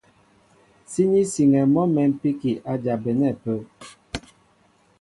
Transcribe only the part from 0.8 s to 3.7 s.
Síní siŋɛ mɔ́ mɛ̌mpíki a jabɛnɛ́ ápə́.